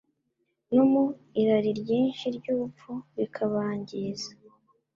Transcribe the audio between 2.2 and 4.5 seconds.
ry’ubupfu rikabangiza.